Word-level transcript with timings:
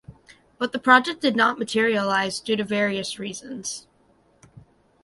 But 0.57 0.71
the 0.71 0.79
project 0.79 1.21
did 1.21 1.35
not 1.35 1.59
materialise 1.59 2.39
due 2.39 2.55
to 2.55 2.63
various 2.63 3.19
reasons. 3.19 3.85